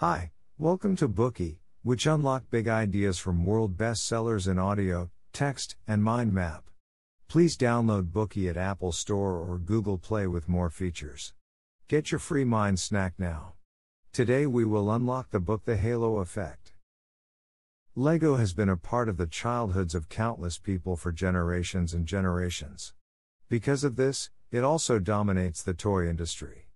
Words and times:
Hi, 0.00 0.30
welcome 0.56 0.96
to 0.96 1.06
Bookey, 1.06 1.58
which 1.82 2.06
unlock 2.06 2.44
big 2.50 2.68
ideas 2.68 3.18
from 3.18 3.44
world 3.44 3.76
bestsellers 3.76 4.48
in 4.48 4.58
audio, 4.58 5.10
text, 5.34 5.76
and 5.86 6.02
mind 6.02 6.32
map. 6.32 6.70
Please 7.28 7.54
download 7.54 8.10
Bookey 8.10 8.48
at 8.48 8.56
Apple 8.56 8.92
Store 8.92 9.34
or 9.34 9.58
Google 9.58 9.98
Play 9.98 10.26
with 10.26 10.48
more 10.48 10.70
features. 10.70 11.34
Get 11.86 12.10
your 12.10 12.18
free 12.18 12.44
mind 12.44 12.80
snack 12.80 13.12
now. 13.18 13.56
Today 14.10 14.46
we 14.46 14.64
will 14.64 14.90
unlock 14.90 15.32
the 15.32 15.38
book 15.38 15.66
The 15.66 15.76
Halo 15.76 16.20
Effect. 16.20 16.72
Lego 17.94 18.36
has 18.36 18.54
been 18.54 18.70
a 18.70 18.78
part 18.78 19.10
of 19.10 19.18
the 19.18 19.26
childhoods 19.26 19.94
of 19.94 20.08
countless 20.08 20.56
people 20.56 20.96
for 20.96 21.12
generations 21.12 21.92
and 21.92 22.06
generations. 22.06 22.94
Because 23.50 23.84
of 23.84 23.96
this, 23.96 24.30
it 24.50 24.64
also 24.64 24.98
dominates 24.98 25.62
the 25.62 25.74
toy 25.74 26.08
industry. 26.08 26.68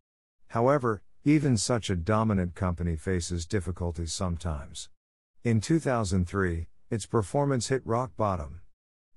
However, 0.49 1.01
even 1.27 1.57
such 1.57 1.89
a 1.89 1.97
dominant 1.97 2.55
company 2.55 2.97
faces 2.97 3.47
difficulties 3.47 4.13
sometimes. 4.13 4.91
In 5.43 5.61
2003, 5.61 6.69
its 6.91 7.07
performance 7.07 7.69
hit 7.69 7.81
rock 7.87 8.13
bottom. 8.15 8.61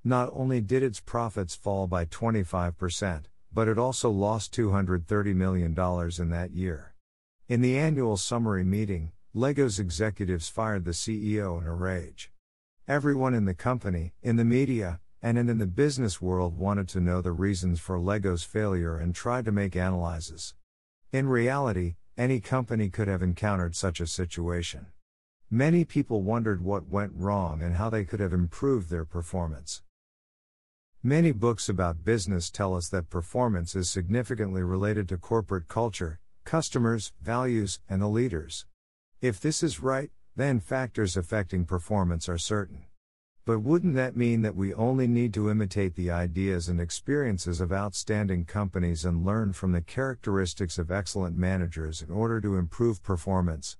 Not 0.05 0.30
only 0.32 0.62
did 0.62 0.84
its 0.84 1.02
profits 1.02 1.54
fall 1.54 1.85
by 1.85 2.05
25%, 2.05 3.26
but 3.54 3.68
it 3.68 3.77
also 3.77 4.09
lost 4.09 4.55
$230 4.55 5.35
million 5.35 5.76
in 6.18 6.30
that 6.30 6.52
year. 6.52 6.94
In 7.49 7.59
the 7.59 7.77
annual 7.77 8.16
summary 8.16 8.63
meeting, 8.63 9.12
Lego's 9.34 9.77
executives 9.77 10.48
fired 10.48 10.85
the 10.85 10.91
CEO 10.91 11.62
in 11.62 11.68
a 11.68 11.74
rage. 11.74 12.32
Everyone 12.88 13.34
in 13.34 13.44
the 13.44 13.54
company, 13.54 14.13
in 14.24 14.38
the 14.38 14.46
media, 14.46 15.02
and 15.21 15.38
in 15.38 15.58
the 15.58 15.68
business 15.68 16.21
world 16.21 16.58
wanted 16.58 16.88
to 16.88 17.02
know 17.02 17.21
the 17.21 17.34
reasons 17.34 17.82
for 17.82 17.99
Lego's 17.99 18.44
failure 18.44 18.98
and 18.98 19.13
tried 19.13 19.44
to 19.44 19.52
make 19.52 19.76
analyses. 19.76 20.54
In 21.14 21.30
reality, 21.30 21.96
any 22.18 22.42
company 22.42 22.90
could 22.90 23.08
have 23.08 23.22
encountered 23.22 23.78
such 23.78 24.02
a 24.02 24.08
situation. 24.08 24.88
Many 25.50 25.86
people 25.86 26.22
wondered 26.22 26.62
what 26.62 26.90
went 26.90 27.14
wrong 27.16 27.62
and 27.62 27.76
how 27.76 27.90
they 27.90 28.04
could 28.04 28.20
have 28.20 28.34
improved 28.34 28.90
their 28.90 29.05
performance. 29.05 29.82
Many 31.02 31.32
books 31.32 31.70
about 31.70 32.04
business 32.04 32.49
tell 32.49 32.76
us 32.76 32.90
that 32.90 33.10
performance 33.10 33.74
is 33.74 33.90
significantly 33.90 34.64
related 34.64 35.08
to 35.08 35.18
corporate 35.18 35.70
culture, 35.70 36.20
customers, 36.44 37.14
values, 37.21 37.80
and 37.88 38.02
the 38.02 38.10
leaders. 38.10 38.66
If 39.21 39.40
this 39.40 39.64
is 39.64 39.80
right, 39.80 40.12
then 40.36 40.60
factors 40.60 41.16
affecting 41.16 41.64
performance 41.64 42.27
are 42.27 42.38
certain. 42.38 42.87
But 43.48 43.59
wouldn't 43.59 43.95
that 43.95 44.17
mean 44.17 44.41
that 44.41 44.57
we 44.57 44.73
only 44.73 45.07
need 45.07 45.34
to 45.35 45.49
imitate 45.49 45.95
the 45.95 46.12
ideas 46.12 46.67
and 46.67 46.81
experiences 46.81 47.62
of 47.62 47.71
outstanding 47.71 48.43
companies 48.43 49.05
and 49.05 49.26
learn 49.26 49.53
from 49.53 49.71
the 49.71 49.79
characteristics 49.79 50.77
of 50.77 50.91
excellent 50.91 51.37
managers 51.37 52.01
in 52.01 52.12
order 52.12 52.41
to 52.41 52.57
improve 52.57 53.01
performance? 53.01 53.77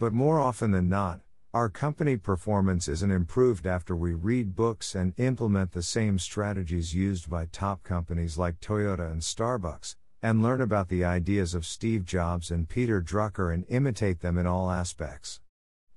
But 0.00 0.12
more 0.12 0.40
often 0.40 0.72
than 0.72 0.88
not, 0.88 1.20
our 1.52 1.68
company 1.68 2.16
performance 2.16 2.88
isn't 2.88 3.12
improved 3.12 3.68
after 3.68 3.94
we 3.94 4.14
read 4.14 4.56
books 4.56 4.96
and 4.96 5.14
implement 5.16 5.70
the 5.70 5.82
same 5.84 6.18
strategies 6.18 6.92
used 6.92 7.30
by 7.30 7.46
top 7.46 7.84
companies 7.84 8.36
like 8.36 8.58
Toyota 8.58 9.08
and 9.08 9.22
Starbucks, 9.22 9.94
and 10.22 10.42
learn 10.42 10.60
about 10.60 10.88
the 10.88 11.04
ideas 11.04 11.54
of 11.54 11.64
Steve 11.64 12.04
Jobs 12.04 12.50
and 12.50 12.68
Peter 12.68 13.00
Drucker 13.00 13.54
and 13.54 13.64
imitate 13.68 14.22
them 14.22 14.36
in 14.38 14.46
all 14.48 14.72
aspects. 14.72 15.38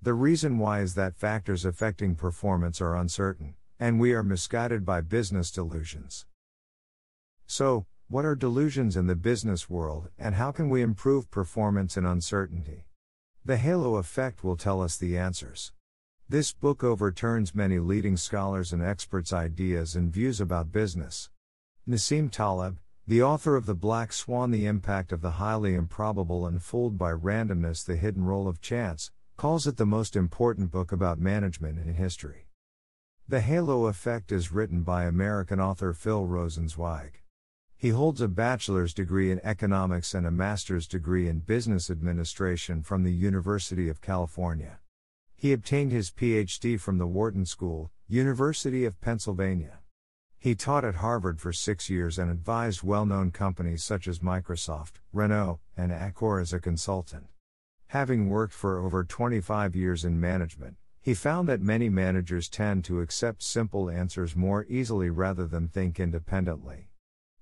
The 0.02 0.14
reason 0.14 0.60
why 0.60 0.82
is 0.82 0.94
that 0.94 1.16
factors 1.16 1.66
affecting 1.66 2.16
performance 2.16 2.80
are 2.82 2.96
uncertain, 2.96 3.56
and 3.80 4.00
we 4.00 4.14
are 4.14 4.24
misguided 4.24 4.86
by 4.86 5.02
business 5.02 5.52
delusions. 5.52 6.26
So, 7.48 7.88
what 8.08 8.24
are 8.24 8.36
delusions 8.36 8.96
in 8.96 9.08
the 9.08 9.16
business 9.16 9.70
world, 9.70 10.10
and 10.18 10.36
how 10.36 10.52
can 10.52 10.70
we 10.70 10.82
improve 10.82 11.32
performance 11.32 11.98
in 11.98 12.06
uncertainty? 12.06 12.86
The 13.44 13.58
halo 13.58 13.96
effect 13.96 14.44
will 14.44 14.56
tell 14.56 14.82
us 14.82 14.98
the 14.98 15.18
answers. 15.18 15.74
This 16.30 16.54
book 16.54 16.84
overturns 16.84 17.56
many 17.56 17.80
leading 17.80 18.18
scholars 18.18 18.72
and 18.72 18.84
experts' 18.84 19.34
ideas 19.34 19.96
and 19.96 20.14
views 20.14 20.40
about 20.40 20.72
business. 20.72 21.30
Nassim 21.88 22.30
Taleb, 22.30 22.80
the 23.08 23.24
author 23.24 23.56
of 23.56 23.66
The 23.66 23.74
Black 23.74 24.12
Swan 24.14 24.52
The 24.52 24.66
Impact 24.66 25.12
of 25.12 25.22
the 25.22 25.32
Highly 25.32 25.74
Improbable 25.74 26.46
and 26.46 26.62
Fooled 26.62 26.98
by 26.98 27.12
Randomness 27.12 27.86
The 27.86 27.96
Hidden 27.96 28.26
Role 28.26 28.48
of 28.48 28.60
Chance, 28.60 29.12
calls 29.38 29.68
it 29.68 29.78
the 29.78 29.86
most 29.86 30.16
important 30.16 30.72
book 30.72 30.92
about 30.92 31.20
management 31.20 31.78
in 31.78 31.94
history. 31.94 32.48
The 33.28 33.40
Halo 33.40 33.86
Effect 33.86 34.32
is 34.32 34.52
written 34.52 34.82
by 34.82 35.04
American 35.04 35.60
author 35.60 35.94
Phil 35.94 36.26
Rosenzweig. 36.26 37.22
He 37.76 37.90
holds 37.90 38.20
a 38.20 38.28
bachelor's 38.28 38.96
degree 38.96 39.30
in 39.30 39.40
economics 39.44 40.16
and 40.16 40.26
a 40.26 40.32
master's 40.32 40.88
degree 40.88 41.28
in 41.28 41.40
business 41.40 41.92
administration 41.92 42.82
from 42.82 43.04
the 43.04 43.14
University 43.14 43.88
of 43.90 44.02
California. 44.02 44.80
He 45.36 45.54
obtained 45.54 45.92
his 45.92 46.10
PhD 46.10 46.80
from 46.80 46.98
the 46.98 47.06
Wharton 47.06 47.46
School, 47.46 47.92
University 48.08 48.86
of 48.86 49.00
Pennsylvania. 49.02 49.82
He 50.40 50.56
taught 50.56 50.84
at 50.84 50.96
Harvard 50.96 51.40
for 51.40 51.54
six 51.54 51.92
years 51.92 52.18
and 52.18 52.32
advised 52.32 52.82
well 52.82 53.06
known 53.06 53.30
companies 53.30 53.84
such 53.84 54.08
as 54.08 54.18
Microsoft, 54.18 54.94
Renault, 55.14 55.60
and 55.76 55.92
Accor 55.92 56.42
as 56.42 56.54
a 56.54 56.60
consultant. 56.60 57.28
Having 57.92 58.30
worked 58.30 58.54
for 58.54 58.80
over 58.80 59.06
25 59.06 59.74
years 59.74 60.04
in 60.04 60.20
management, 60.20 60.76
he 61.00 61.14
found 61.14 61.48
that 61.48 61.62
many 61.62 61.88
managers 61.88 62.50
tend 62.50 62.84
to 62.84 63.00
accept 63.00 63.42
simple 63.42 63.90
answers 63.90 64.36
more 64.36 64.66
easily 64.68 65.10
rather 65.10 65.48
than 65.48 65.70
think 65.70 65.98
independently. 65.98 66.90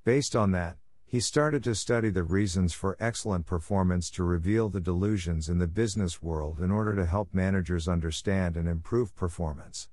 Based 0.04 0.36
on 0.36 0.52
that, 0.52 0.78
he 1.04 1.20
started 1.20 1.64
to 1.64 1.74
study 1.74 2.12
the 2.12 2.24
reasons 2.24 2.74
for 2.74 2.96
excellent 3.00 3.48
performance 3.48 4.12
to 4.12 4.24
reveal 4.24 4.70
the 4.70 4.80
delusions 4.80 5.50
in 5.50 5.58
the 5.58 5.68
business 5.68 6.22
world 6.22 6.60
in 6.60 6.70
order 6.70 6.96
to 6.96 7.08
help 7.08 7.34
managers 7.34 7.88
understand 7.88 8.56
and 8.56 8.68
improve 8.68 9.16
performance. 9.16 9.90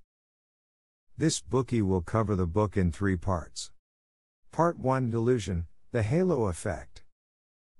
This 1.17 1.41
Bookey 1.41 1.81
will 1.81 2.03
cover 2.03 2.37
the 2.37 2.47
book 2.47 2.77
in 2.77 2.93
three 2.93 3.17
parts. 3.17 3.71
Part 4.51 4.79
1 4.79 5.11
Delusion, 5.11 5.67
the 5.93 6.03
Halo 6.03 6.45
Effect. 6.47 7.05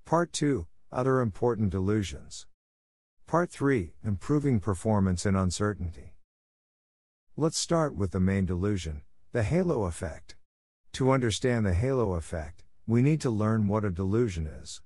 Part 0.05 0.33
2 0.33 0.65
Other 0.91 1.21
Important 1.21 1.69
Delusions. 1.69 2.47
Part 3.25 3.49
3 3.49 3.93
Improving 4.03 4.59
Performance 4.59 5.25
in 5.25 5.35
Uncertainty. 5.35 6.13
Let's 7.35 7.57
start 7.57 7.95
with 7.95 8.11
the 8.11 8.19
main 8.19 8.45
delusion 8.45 9.01
the 9.31 9.41
halo 9.41 9.85
effect. 9.85 10.35
To 10.93 11.09
understand 11.09 11.65
the 11.65 11.73
halo 11.73 12.13
effect, 12.13 12.63
we 12.85 13.01
need 13.01 13.19
to 13.21 13.31
learn 13.31 13.67
what 13.67 13.83
a 13.83 13.89
delusion 13.89 14.45
is. 14.45 14.81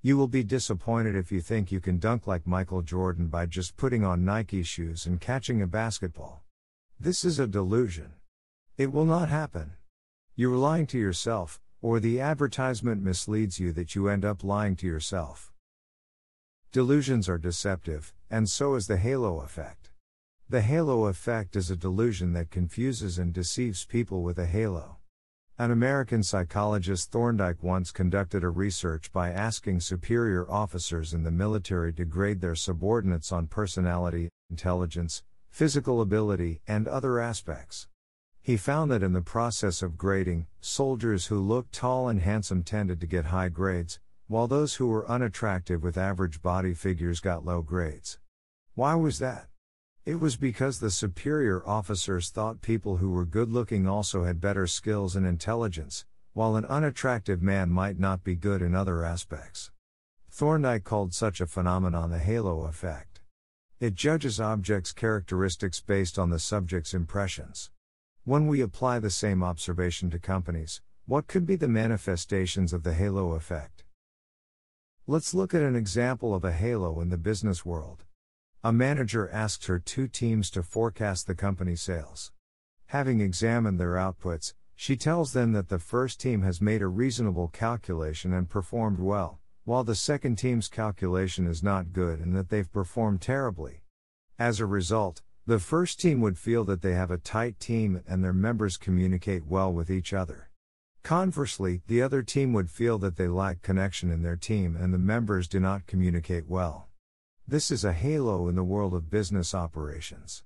You 0.00 0.16
will 0.16 0.28
be 0.28 0.44
disappointed 0.44 1.16
if 1.16 1.32
you 1.32 1.40
think 1.40 1.72
you 1.72 1.80
can 1.80 1.98
dunk 1.98 2.28
like 2.28 2.46
Michael 2.46 2.82
Jordan 2.82 3.26
by 3.26 3.46
just 3.46 3.76
putting 3.76 4.04
on 4.04 4.24
Nike 4.24 4.62
shoes 4.62 5.04
and 5.04 5.20
catching 5.20 5.60
a 5.60 5.66
basketball. 5.66 6.44
This 7.00 7.24
is 7.24 7.40
a 7.40 7.48
delusion. 7.48 8.12
It 8.76 8.92
will 8.92 9.06
not 9.06 9.28
happen. 9.28 9.72
You 10.36 10.54
are 10.54 10.56
lying 10.56 10.86
to 10.88 10.98
yourself, 10.98 11.58
or 11.82 11.98
the 11.98 12.20
advertisement 12.20 13.02
misleads 13.02 13.58
you 13.58 13.72
that 13.72 13.96
you 13.96 14.08
end 14.08 14.24
up 14.24 14.44
lying 14.44 14.76
to 14.76 14.86
yourself. 14.86 15.52
Delusions 16.70 17.30
are 17.30 17.38
deceptive, 17.38 18.12
and 18.28 18.46
so 18.46 18.74
is 18.74 18.88
the 18.88 18.98
halo 18.98 19.40
effect. 19.40 19.90
The 20.50 20.60
halo 20.60 21.06
effect 21.06 21.56
is 21.56 21.70
a 21.70 21.76
delusion 21.76 22.34
that 22.34 22.50
confuses 22.50 23.18
and 23.18 23.32
deceives 23.32 23.86
people 23.86 24.22
with 24.22 24.38
a 24.38 24.44
halo. 24.44 24.98
An 25.58 25.70
American 25.70 26.22
psychologist 26.22 27.10
Thorndike 27.10 27.62
once 27.62 27.90
conducted 27.90 28.44
a 28.44 28.50
research 28.50 29.10
by 29.12 29.30
asking 29.30 29.80
superior 29.80 30.48
officers 30.50 31.14
in 31.14 31.22
the 31.22 31.30
military 31.30 31.90
to 31.94 32.04
grade 32.04 32.42
their 32.42 32.54
subordinates 32.54 33.32
on 33.32 33.46
personality, 33.46 34.28
intelligence, 34.50 35.22
physical 35.48 36.02
ability, 36.02 36.60
and 36.68 36.86
other 36.86 37.18
aspects. 37.18 37.88
He 38.42 38.58
found 38.58 38.90
that 38.90 39.02
in 39.02 39.14
the 39.14 39.22
process 39.22 39.80
of 39.80 39.96
grading, 39.96 40.46
soldiers 40.60 41.26
who 41.26 41.40
looked 41.40 41.72
tall 41.72 42.08
and 42.08 42.20
handsome 42.20 42.62
tended 42.62 43.00
to 43.00 43.06
get 43.06 43.26
high 43.26 43.48
grades, 43.48 44.00
while 44.28 44.46
those 44.46 44.74
who 44.74 44.86
were 44.86 45.10
unattractive 45.10 45.82
with 45.82 45.96
average 45.96 46.42
body 46.42 46.74
figures 46.74 47.18
got 47.18 47.46
low 47.46 47.62
grades. 47.62 48.18
Why 48.74 48.94
was 48.94 49.18
that? 49.20 49.48
It 50.04 50.20
was 50.20 50.36
because 50.36 50.80
the 50.80 50.90
superior 50.90 51.66
officers 51.66 52.28
thought 52.28 52.60
people 52.60 52.98
who 52.98 53.10
were 53.10 53.24
good 53.24 53.50
looking 53.50 53.88
also 53.88 54.24
had 54.24 54.38
better 54.40 54.66
skills 54.66 55.16
and 55.16 55.26
intelligence, 55.26 56.04
while 56.34 56.56
an 56.56 56.66
unattractive 56.66 57.42
man 57.42 57.70
might 57.70 57.98
not 57.98 58.22
be 58.22 58.36
good 58.36 58.60
in 58.60 58.74
other 58.74 59.02
aspects. 59.02 59.70
Thorndike 60.30 60.84
called 60.84 61.14
such 61.14 61.40
a 61.40 61.46
phenomenon 61.46 62.10
the 62.10 62.18
halo 62.18 62.64
effect. 62.66 63.20
It 63.80 63.94
judges 63.94 64.40
objects' 64.40 64.92
characteristics 64.92 65.80
based 65.80 66.18
on 66.18 66.28
the 66.28 66.38
subject's 66.38 66.92
impressions. 66.92 67.70
When 68.24 68.46
we 68.46 68.60
apply 68.60 68.98
the 68.98 69.08
same 69.08 69.42
observation 69.42 70.10
to 70.10 70.18
companies, 70.18 70.82
what 71.06 71.28
could 71.28 71.46
be 71.46 71.56
the 71.56 71.66
manifestations 71.66 72.74
of 72.74 72.82
the 72.82 72.92
halo 72.92 73.32
effect? 73.32 73.84
Let's 75.10 75.32
look 75.32 75.54
at 75.54 75.62
an 75.62 75.74
example 75.74 76.34
of 76.34 76.44
a 76.44 76.52
halo 76.52 77.00
in 77.00 77.08
the 77.08 77.16
business 77.16 77.64
world. 77.64 78.04
A 78.62 78.74
manager 78.74 79.26
asks 79.30 79.64
her 79.64 79.78
two 79.78 80.06
teams 80.06 80.50
to 80.50 80.62
forecast 80.62 81.26
the 81.26 81.34
company's 81.34 81.80
sales. 81.80 82.30
Having 82.88 83.22
examined 83.22 83.80
their 83.80 83.94
outputs, 83.94 84.52
she 84.76 84.96
tells 84.96 85.32
them 85.32 85.52
that 85.52 85.70
the 85.70 85.78
first 85.78 86.20
team 86.20 86.42
has 86.42 86.60
made 86.60 86.82
a 86.82 86.88
reasonable 86.88 87.48
calculation 87.48 88.34
and 88.34 88.50
performed 88.50 88.98
well, 88.98 89.40
while 89.64 89.82
the 89.82 89.94
second 89.94 90.36
team's 90.36 90.68
calculation 90.68 91.46
is 91.46 91.62
not 91.62 91.94
good 91.94 92.20
and 92.20 92.36
that 92.36 92.50
they've 92.50 92.70
performed 92.70 93.22
terribly. 93.22 93.84
As 94.38 94.60
a 94.60 94.66
result, 94.66 95.22
the 95.46 95.58
first 95.58 95.98
team 95.98 96.20
would 96.20 96.36
feel 96.36 96.64
that 96.64 96.82
they 96.82 96.92
have 96.92 97.10
a 97.10 97.16
tight 97.16 97.58
team 97.58 98.02
and 98.06 98.22
their 98.22 98.34
members 98.34 98.76
communicate 98.76 99.46
well 99.46 99.72
with 99.72 99.90
each 99.90 100.12
other. 100.12 100.47
Conversely, 101.02 101.82
the 101.86 102.02
other 102.02 102.22
team 102.22 102.52
would 102.52 102.70
feel 102.70 102.98
that 102.98 103.16
they 103.16 103.28
lack 103.28 103.62
connection 103.62 104.10
in 104.10 104.22
their 104.22 104.36
team 104.36 104.76
and 104.76 104.92
the 104.92 104.98
members 104.98 105.48
do 105.48 105.58
not 105.58 105.86
communicate 105.86 106.46
well. 106.46 106.88
This 107.46 107.70
is 107.70 107.84
a 107.84 107.94
halo 107.94 108.48
in 108.48 108.56
the 108.56 108.64
world 108.64 108.92
of 108.92 109.08
business 109.10 109.54
operations. 109.54 110.42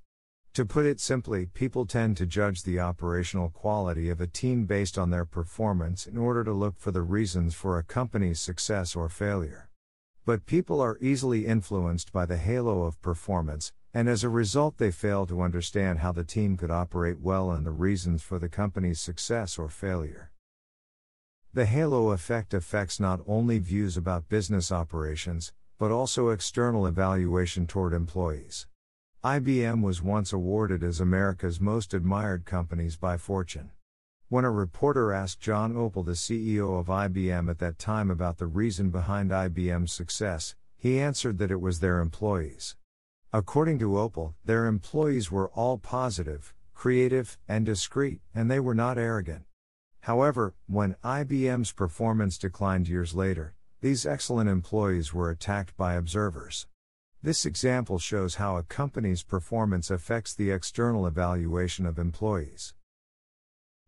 To 0.55 0.67
put 0.67 0.85
it 0.85 1.01
simply, 1.01 1.47
people 1.47 1.87
tend 1.87 2.19
to 2.19 2.27
judge 2.27 2.63
the 2.63 2.79
operational 2.79 3.49
quality 3.49 4.11
of 4.11 4.21
a 4.21 4.27
team 4.27 4.67
based 4.67 4.99
on 4.99 5.09
their 5.09 5.25
performance 5.25 6.07
in 6.07 6.19
order 6.19 6.45
to 6.45 6.53
look 6.53 6.79
for 6.79 6.91
the 6.91 7.01
reasons 7.01 7.55
for 7.55 7.79
a 7.79 7.83
company's 7.83 8.39
success 8.39 8.95
or 8.95 9.09
failure. 9.09 9.71
But 10.27 10.45
people 10.45 10.81
are 10.81 10.99
easily 11.01 11.47
influenced 11.47 12.13
by 12.13 12.27
the 12.27 12.37
halo 12.37 12.83
of 12.83 13.01
performance, 13.01 13.73
and 13.95 14.11
as 14.11 14.23
a 14.23 14.29
result, 14.29 14.77
they 14.77 14.91
fail 14.91 15.27
to 15.27 15.41
understand 15.41 16.01
how 16.01 16.13
the 16.13 16.23
team 16.23 16.59
could 16.59 16.71
operate 16.71 17.19
well 17.19 17.51
and 17.51 17.65
the 17.65 17.73
reasons 17.73 18.23
for 18.23 18.39
the 18.39 18.51
company's 18.51 19.01
success 19.01 19.59
or 19.59 19.69
failure. 19.71 20.32
The 21.55 21.67
halo 21.67 22.13
effect 22.13 22.55
affects 22.55 22.99
not 22.99 23.21
only 23.27 23.59
views 23.59 23.99
about 23.99 24.31
business 24.31 24.73
operations, 24.73 25.53
but 25.77 25.91
also 25.91 26.31
external 26.31 26.87
evaluation 26.87 27.67
toward 27.67 27.93
employees. 27.93 28.67
IBM 29.23 29.83
was 29.83 30.03
once 30.03 30.33
awarded 30.33 30.83
as 30.83 30.99
America's 30.99 31.61
most 31.61 31.93
admired 31.93 32.47
companies 32.47 32.97
by 32.97 33.19
Fortune. 33.19 33.71
When 34.31 34.47
a 34.47 34.51
reporter 34.51 35.13
asked 35.13 35.41
John 35.41 35.75
Opel, 35.75 36.07
the 36.07 36.13
CEO 36.13 36.81
of 36.81 36.87
IBM 36.87 37.51
at 37.51 37.59
that 37.59 37.79
time, 37.79 38.11
about 38.11 38.39
the 38.39 38.47
reason 38.47 38.89
behind 38.89 39.31
IBM's 39.31 39.93
success, 39.93 40.55
he 40.79 40.99
answered 40.99 41.37
that 41.37 41.51
it 41.51 41.61
was 41.61 41.81
their 41.81 42.01
employees. 42.01 42.77
According 43.31 43.79
to 43.81 43.91
Opel, 43.91 44.33
their 44.43 44.65
employees 44.65 45.31
were 45.31 45.51
all 45.51 45.77
positive, 45.77 46.55
creative, 46.73 47.37
and 47.47 47.67
discreet, 47.67 48.23
and 48.35 48.51
they 48.51 48.59
were 48.59 48.75
not 48.75 48.97
arrogant. 48.97 49.45
However, 50.03 50.55
when 50.67 50.97
IBM's 51.05 51.71
performance 51.71 52.37
declined 52.37 52.89
years 52.89 53.15
later, 53.15 53.55
these 53.81 54.05
excellent 54.05 54.51
employees 54.51 55.15
were 55.15 55.31
attacked 55.31 55.77
by 55.77 55.95
observers. 55.95 56.67
This 57.23 57.47
example 57.47 58.01
shows 58.01 58.35
how 58.35 58.57
a 58.57 58.65
company's 58.65 59.23
performance 59.23 59.91
affects 59.91 60.35
the 60.35 60.51
external 60.51 61.07
evaluation 61.07 61.87
of 61.87 62.01
employees. 62.01 62.75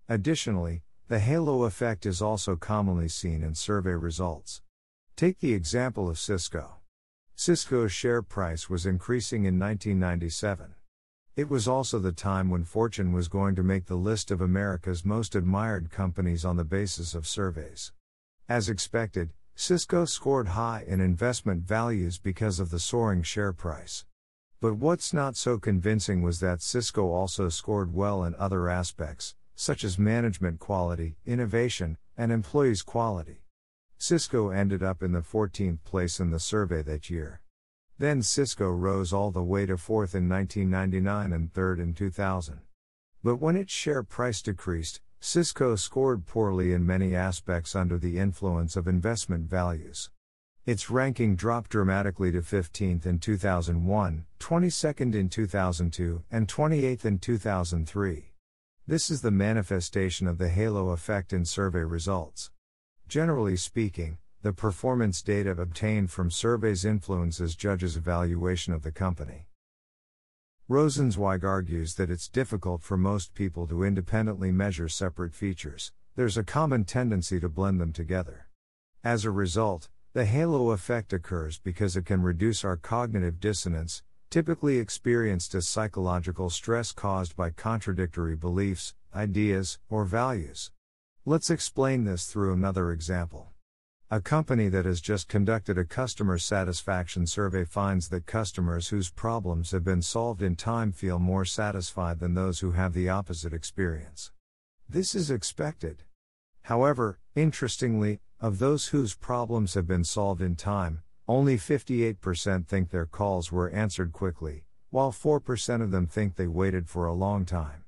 Additionally, 0.09 0.83
the 1.09 1.19
halo 1.19 1.65
effect 1.65 2.07
is 2.07 2.23
also 2.23 2.55
commonly 2.55 3.09
seen 3.09 3.43
in 3.43 3.57
survey 3.57 3.95
results. 3.95 4.63
Take 5.17 5.41
the 5.41 5.53
example 5.53 6.09
of 6.09 6.19
Cisco. 6.19 6.77
Cisco's 7.35 7.91
share 7.93 8.23
price 8.23 8.71
was 8.71 8.87
increasing 8.87 9.47
in 9.47 9.59
1997. 9.59 10.74
It 11.37 11.51
was 11.51 11.67
also 11.67 11.99
the 11.99 12.13
time 12.13 12.49
when 12.49 12.63
Fortune 12.63 13.13
was 13.13 13.27
going 13.27 13.57
to 13.57 13.65
make 13.65 13.87
the 13.87 13.97
list 13.97 14.31
of 14.31 14.41
America's 14.41 15.05
most 15.05 15.35
admired 15.35 15.91
companies 15.91 16.45
on 16.45 16.57
the 16.57 16.65
basis 16.65 17.13
of 17.13 17.27
surveys. 17.27 17.91
As 18.49 18.69
expected, 18.69 19.33
Cisco 19.57 20.05
scored 20.05 20.49
high 20.49 20.85
in 20.87 21.01
investment 21.01 21.67
values 21.67 22.19
because 22.19 22.61
of 22.61 22.71
the 22.71 22.79
soaring 22.79 23.25
share 23.25 23.53
price. 23.53 24.07
But 24.61 24.75
what's 24.75 25.13
not 25.13 25.35
so 25.37 25.59
convincing 25.59 26.23
was 26.23 26.39
that 26.39 26.63
Cisco 26.63 27.11
also 27.11 27.49
scored 27.49 27.93
well 27.93 28.23
in 28.23 28.37
other 28.37 28.69
aspects, 28.69 29.35
such 29.57 29.83
as 29.83 29.99
management 29.99 30.61
quality, 30.61 31.17
innovation, 31.27 31.99
and 32.17 32.31
employees' 32.31 32.83
quality. 32.83 33.43
Cisco 33.99 34.51
ended 34.51 34.85
up 34.85 35.03
in 35.03 35.11
the 35.11 35.21
14th 35.21 35.83
place 35.83 36.21
in 36.21 36.31
the 36.31 36.39
survey 36.39 36.83
that 36.83 37.11
year. 37.11 37.41
Then 37.99 38.23
Cisco 38.23 38.69
rose 38.71 39.13
all 39.13 39.31
the 39.31 39.43
way 39.43 39.67
to 39.67 39.77
fourth 39.77 40.15
in 40.15 40.29
1999 40.29 41.33
and 41.33 41.53
third 41.53 41.79
in 41.79 41.95
2000. 41.95 42.61
But 43.23 43.37
when 43.37 43.57
its 43.57 43.73
share 43.73 44.03
price 44.03 44.43
decreased, 44.43 45.01
Cisco 45.21 45.77
scored 45.77 46.27
poorly 46.27 46.73
in 46.73 46.85
many 46.85 47.15
aspects 47.15 47.75
under 47.75 47.97
the 47.97 48.19
influence 48.19 48.77
of 48.77 48.87
investment 48.87 49.49
values. 49.49 50.11
Its 50.67 50.91
ranking 50.91 51.37
dropped 51.37 51.71
dramatically 51.71 52.33
to 52.33 52.41
15th 52.41 53.07
in 53.07 53.19
2001, 53.19 54.27
22nd 54.41 55.15
in 55.15 55.29
2002, 55.29 56.25
and 56.31 56.49
28th 56.49 57.05
in 57.05 57.19
2003. 57.19 58.33
This 58.87 59.11
is 59.11 59.23
the 59.23 59.31
manifestation 59.31 60.27
of 60.27 60.39
the 60.39 60.49
halo 60.49 60.91
effect 60.91 61.33
in 61.33 61.45
survey 61.45 61.85
results. 61.85 62.51
Generally 63.09 63.57
speaking, 63.57 64.19
the 64.45 64.53
performance 64.53 65.23
data 65.23 65.53
obtained 65.53 66.11
from 66.11 66.31
surveys 66.31 66.85
influences 66.85 67.57
judges' 67.57 67.97
evaluation 67.97 68.75
of 68.75 68.83
the 68.83 68.93
company. 68.93 69.47
Rosenzweig 70.69 71.43
argues 71.43 71.95
that 71.95 72.11
it's 72.11 72.29
difficult 72.29 72.83
for 72.83 72.99
most 72.99 73.33
people 73.33 73.67
to 73.67 73.83
independently 73.83 74.53
measure 74.53 74.87
separate 74.87 75.35
features, 75.35 75.93
there's 76.15 76.37
a 76.37 76.45
common 76.45 76.85
tendency 76.85 77.41
to 77.41 77.49
blend 77.49 77.81
them 77.81 77.91
together. 77.91 78.49
As 79.03 79.25
a 79.25 79.31
result, 79.31 79.89
the 80.13 80.27
halo 80.27 80.73
effect 80.73 81.15
occurs 81.15 81.59
because 81.59 81.97
it 81.97 82.05
can 82.05 82.21
reduce 82.21 82.67
our 82.67 82.77
cognitive 82.77 83.41
dissonance, 83.41 84.03
typically 84.29 84.77
experienced 84.77 85.55
as 85.55 85.67
psychological 85.67 86.51
stress 86.51 86.93
caused 86.93 87.35
by 87.35 87.49
contradictory 87.49 88.37
beliefs, 88.37 88.95
ideas, 89.15 89.79
or 89.89 90.05
values. 90.05 90.71
Let's 91.25 91.49
explain 91.49 92.05
this 92.05 92.27
through 92.27 92.53
another 92.53 92.93
example. 92.93 93.54
A 94.15 94.21
company 94.21 94.69
that 94.69 94.85
has 94.85 95.01
just 95.01 95.27
conducted 95.27 95.77
a 95.77 95.85
customer 95.85 96.39
satisfaction 96.39 97.27
survey 97.27 97.65
finds 97.65 98.11
that 98.11 98.27
customers 98.27 98.91
whose 98.91 99.11
problems 99.11 99.73
have 99.73 99.83
been 99.83 100.03
solved 100.03 100.41
in 100.41 100.55
time 100.55 100.93
feel 100.93 101.19
more 101.19 101.45
satisfied 101.45 102.21
than 102.21 102.35
those 102.35 102.61
who 102.61 102.71
have 102.71 102.93
the 102.93 103.09
opposite 103.09 103.53
experience. 103.53 104.31
This 104.89 105.17
is 105.17 105.33
expected. 105.33 106.05
However, 106.63 107.19
interestingly, 107.35 108.21
of 108.39 108.61
those 108.61 108.87
whose 108.87 109.17
problems 109.17 109.75
have 109.75 109.89
been 109.89 110.05
solved 110.05 110.41
in 110.41 110.55
time, 110.55 111.03
only 111.27 111.57
58% 111.57 112.69
think 112.69 112.91
their 112.91 113.07
calls 113.07 113.51
were 113.51 113.71
answered 113.71 114.13
quickly, 114.13 114.63
while 114.91 115.11
4% 115.11 115.83
of 115.83 115.91
them 115.91 116.07
think 116.07 116.37
they 116.37 116.47
waited 116.47 116.89
for 116.89 117.07
a 117.07 117.13
long 117.13 117.45
time. 117.45 117.83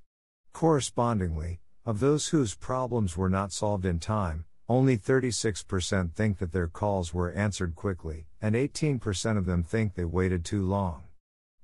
Correspondingly, 0.52 1.60
of 1.84 2.00
those 2.00 2.30
whose 2.30 2.56
problems 2.56 3.16
were 3.16 3.30
not 3.30 3.52
solved 3.52 3.84
in 3.84 4.00
time, 4.00 4.45
only 4.68 4.98
36% 4.98 6.12
think 6.12 6.38
that 6.38 6.52
their 6.52 6.66
calls 6.66 7.14
were 7.14 7.32
answered 7.32 7.76
quickly, 7.76 8.26
and 8.42 8.54
18% 8.54 9.38
of 9.38 9.46
them 9.46 9.62
think 9.62 9.94
they 9.94 10.04
waited 10.04 10.44
too 10.44 10.62
long. 10.62 11.04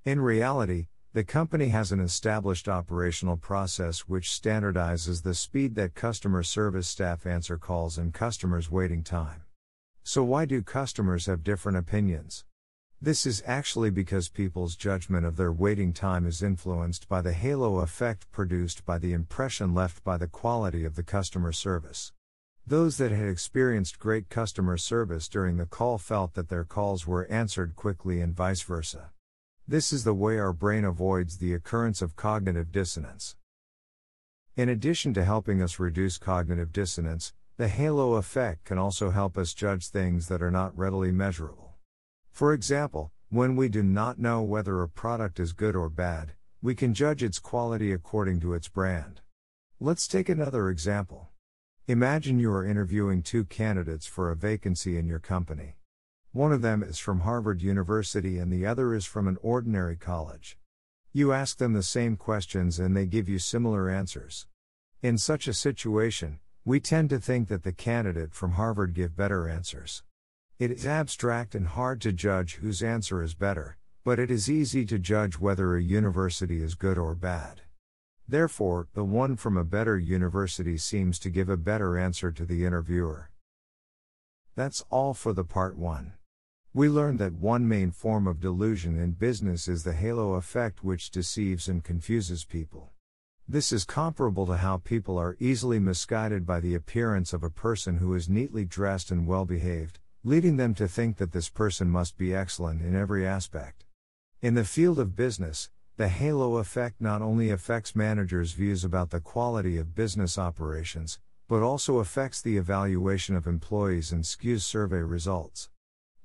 In 0.05 0.21
reality, 0.21 0.87
the 1.13 1.25
company 1.25 1.69
has 1.69 1.93
an 1.93 2.01
established 2.01 2.69
operational 2.69 3.37
process 3.37 4.09
which 4.09 4.31
standardizes 4.31 5.23
the 5.23 5.35
speed 5.35 5.75
that 5.75 5.95
customer 5.95 6.43
service 6.43 6.89
staff 6.89 7.27
answer 7.27 7.59
calls 7.59 7.99
and 7.99 8.15
customers' 8.15 8.71
waiting 8.71 9.03
time. 9.03 9.43
So, 10.05 10.25
why 10.25 10.47
do 10.47 10.63
customers 10.63 11.27
have 11.27 11.45
different 11.45 11.79
opinions? 11.79 12.45
This 13.01 13.27
is 13.27 13.43
actually 13.45 13.91
because 13.91 14.29
people's 14.29 14.77
judgment 14.77 15.27
of 15.27 15.37
their 15.37 15.53
waiting 15.53 15.93
time 15.93 16.25
is 16.25 16.43
influenced 16.43 17.09
by 17.09 17.21
the 17.21 17.33
halo 17.33 17.81
effect 17.81 18.31
produced 18.31 18.87
by 18.87 18.99
the 18.99 19.13
impression 19.13 19.75
left 19.75 20.05
by 20.05 20.17
the 20.17 20.29
quality 20.29 20.85
of 20.85 20.95
the 20.95 21.03
customer 21.03 21.51
service. 21.51 22.13
Those 22.67 22.97
that 22.99 23.11
had 23.11 23.29
experienced 23.29 23.99
great 23.99 24.29
customer 24.29 24.77
service 24.77 25.29
during 25.29 25.57
the 25.57 25.67
call 25.67 25.99
felt 25.99 26.35
that 26.35 26.49
their 26.49 26.65
calls 26.65 27.07
were 27.07 27.27
answered 27.27 27.75
quickly 27.75 28.21
and 28.21 28.35
vice 28.35 28.63
versa. 28.63 29.11
This 29.67 29.93
is 29.93 30.05
the 30.05 30.15
way 30.15 30.39
our 30.39 30.53
brain 30.53 30.85
avoids 30.85 31.39
the 31.39 31.55
occurrence 31.55 32.01
of 32.01 32.15
cognitive 32.15 32.71
dissonance. 32.71 33.37
In 34.57 34.69
addition 34.69 35.13
to 35.15 35.25
helping 35.25 35.61
us 35.61 35.81
reduce 35.81 36.19
cognitive 36.19 36.73
dissonance, 36.73 37.33
the 37.57 37.69
halo 37.69 38.15
effect 38.15 38.65
can 38.65 38.79
also 38.79 39.11
help 39.11 39.37
us 39.37 39.55
judge 39.55 39.89
things 39.89 40.29
that 40.29 40.43
are 40.43 40.51
not 40.51 40.77
readily 40.79 41.11
measurable. 41.11 41.75
For 42.31 42.53
example, 42.53 43.11
when 43.29 43.57
we 43.57 43.69
do 43.69 43.83
not 43.83 44.21
know 44.21 44.41
whether 44.41 44.83
a 44.83 44.89
product 44.89 45.41
is 45.41 45.53
good 45.53 45.75
or 45.75 45.89
bad, 45.89 46.35
we 46.61 46.77
can 46.77 46.95
judge 46.95 47.25
its 47.25 47.41
quality 47.41 47.93
according 47.93 48.39
to 48.41 48.55
its 48.55 48.69
brand. 48.69 49.21
Let's 49.81 50.07
take 50.07 50.29
another 50.29 50.69
example. 50.69 51.32
Imagine 51.89 52.39
you 52.39 52.53
are 52.53 52.65
interviewing 52.65 53.23
two 53.23 53.43
candidates 53.43 54.07
for 54.07 54.31
a 54.31 54.37
vacancy 54.37 54.97
in 54.97 55.09
your 55.09 55.19
company. 55.19 55.79
One 56.31 56.53
of 56.53 56.63
them 56.63 56.81
is 56.81 57.01
from 57.01 57.23
Harvard 57.23 57.61
University 57.61 58.39
and 58.39 58.53
the 58.53 58.65
other 58.65 58.95
is 58.95 59.05
from 59.05 59.27
an 59.27 59.37
ordinary 59.43 59.97
college. 59.97 60.57
You 61.13 61.33
ask 61.33 61.59
them 61.59 61.73
the 61.73 61.83
same 61.83 62.17
questions 62.17 62.79
and 62.79 62.97
they 62.97 63.07
give 63.07 63.29
you 63.29 63.41
similar 63.41 63.91
answers. 63.91 64.47
In 65.03 65.19
such 65.19 65.49
a 65.49 65.53
situation, 65.53 66.39
we 66.65 66.79
tend 66.79 67.11
to 67.11 67.19
think 67.19 67.49
that 67.49 67.65
the 67.65 67.73
candidate 67.73 68.33
from 68.33 68.53
Harvard 68.53 68.95
give 68.95 69.17
better 69.17 69.49
answers. 69.49 70.05
It 70.61 70.71
is 70.71 70.87
abstract 70.87 71.57
and 71.57 71.67
hard 71.67 72.01
to 72.03 72.13
judge 72.13 72.55
whose 72.55 72.81
answer 72.81 73.25
is 73.25 73.35
better, 73.35 73.77
but 74.05 74.21
it 74.21 74.31
is 74.31 74.49
easy 74.49 74.87
to 74.87 75.01
judge 75.01 75.41
whether 75.41 75.75
a 75.75 75.83
university 75.83 76.63
is 76.63 76.77
good 76.77 76.97
or 76.97 77.17
bad. 77.17 77.62
Therefore, 78.33 78.89
the 78.95 79.05
one 79.05 79.37
from 79.37 79.59
a 79.59 79.63
better 79.63 79.99
university 79.99 80.79
seems 80.79 81.19
to 81.19 81.29
give 81.29 81.51
a 81.51 81.57
better 81.59 81.99
answer 81.99 82.33
to 82.33 82.47
the 82.47 82.65
interviewer. 82.65 83.29
That's 84.55 84.83
all 84.89 85.13
for 85.13 85.35
the 85.35 85.45
part 85.45 85.77
1. 85.77 86.15
We 86.73 86.89
learned 86.89 87.19
that 87.19 87.35
one 87.35 87.69
main 87.69 87.91
form 87.91 88.27
of 88.27 88.41
delusion 88.41 88.99
in 88.99 89.13
business 89.13 89.69
is 89.69 89.85
the 89.85 89.93
halo 89.93 90.33
effect, 90.33 90.83
which 90.83 91.11
deceives 91.11 91.69
and 91.69 91.85
confuses 91.85 92.47
people. 92.47 92.93
This 93.47 93.71
is 93.71 93.85
comparable 93.85 94.47
to 94.47 94.57
how 94.57 94.79
people 94.79 95.19
are 95.19 95.37
easily 95.39 95.79
misguided 95.79 96.47
by 96.47 96.61
the 96.61 96.75
appearance 96.75 97.35
of 97.35 97.43
a 97.43 97.51
person 97.51 97.99
who 97.99 98.15
is 98.15 98.31
neatly 98.31 98.65
dressed 98.65 99.11
and 99.11 99.27
well 99.27 99.45
behaved, 99.45 99.99
leading 100.25 100.57
them 100.57 100.73
to 100.77 100.89
think 100.89 101.19
that 101.19 101.33
this 101.33 101.51
person 101.51 101.91
must 101.91 102.17
be 102.17 102.35
excellent 102.35 102.81
in 102.81 102.97
every 102.97 103.27
aspect. 103.27 103.85
In 104.41 104.55
the 104.55 104.65
field 104.65 104.99
of 104.99 105.15
business, 105.15 105.69
the 105.97 106.09
halo 106.09 106.57
effect 106.57 107.01
not 107.01 107.21
only 107.21 107.51
affects 107.51 107.95
managers' 107.95 108.53
views 108.53 108.83
about 108.83 109.11
the 109.11 109.21
quality 109.21 109.77
of 109.77 109.95
business 109.95 110.39
operations, 110.39 111.19
but 111.49 111.63
also 111.63 111.99
affects 111.99 112.41
the 112.41 112.57
evaluation 112.57 113.37
of 113.37 113.47
employees 113.47 114.11
and 114.11 114.25
skews 114.25 114.63
survey 114.63 115.03
results. 115.03 115.69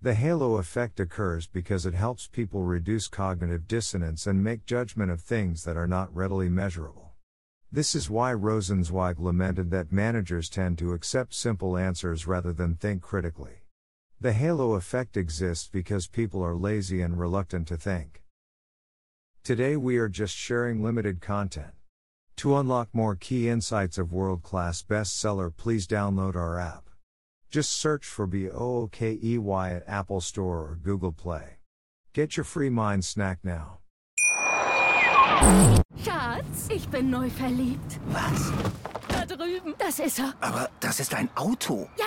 The 0.01 0.13
halo 0.13 0.55
effect 0.55 1.01
occurs 1.01 1.47
because 1.47 1.85
it 1.85 1.93
helps 1.93 2.27
people 2.27 2.63
reduce 2.63 3.09
cognitive 3.09 3.67
dissonance 3.67 4.25
and 4.25 4.41
make 4.41 4.65
judgment 4.65 5.11
of 5.11 5.19
things 5.19 5.65
that 5.65 5.75
are 5.75 5.87
not 5.87 6.15
readily 6.15 6.47
measurable. 6.47 7.11
This 7.69 7.93
is 7.93 8.09
why 8.09 8.33
Rosenzweig 8.33 9.19
lamented 9.19 9.69
that 9.71 9.91
managers 9.91 10.47
tend 10.47 10.77
to 10.77 10.93
accept 10.93 11.33
simple 11.33 11.75
answers 11.75 12.25
rather 12.25 12.53
than 12.53 12.75
think 12.75 13.01
critically. 13.01 13.63
The 14.21 14.31
halo 14.31 14.75
effect 14.75 15.17
exists 15.17 15.67
because 15.67 16.07
people 16.07 16.41
are 16.41 16.55
lazy 16.55 17.01
and 17.01 17.19
reluctant 17.19 17.67
to 17.67 17.75
think. 17.75 18.23
Today 19.47 19.77
we 19.77 19.95
are 19.95 20.09
just 20.09 20.35
sharing 20.35 20.83
limited 20.83 21.21
content. 21.21 21.71
To 22.35 22.57
unlock 22.57 22.89
more 22.91 23.15
key 23.15 23.47
insights 23.47 23.97
of 23.97 24.11
world 24.11 24.43
class 24.43 24.81
bestseller, 24.81 25.55
please 25.55 25.87
download 25.87 26.35
our 26.35 26.59
app. 26.59 26.89
Just 27.49 27.71
search 27.71 28.05
for 28.05 28.27
BOOKEY 28.27 29.37
at 29.73 29.83
Apple 29.87 30.19
Store 30.19 30.57
or 30.57 30.77
Google 30.83 31.13
Play. 31.13 31.59
Get 32.11 32.35
your 32.35 32.43
free 32.43 32.69
mind 32.69 33.05
snack 33.05 33.39
now. 33.41 33.79
Schatz, 36.03 36.67
ich 36.69 36.85
bin 36.91 37.09
neu 37.09 37.29
verliebt. 37.29 37.99
Was? 38.07 38.51
Da 39.07 39.25
drüben. 39.25 39.75
Das 39.77 39.99
ist 39.99 40.19
er. 40.19 40.33
Aber 40.41 40.69
das 40.81 40.99
ist 40.99 41.13
ein 41.13 41.29
Auto. 41.37 41.89
Ja, 41.97 42.06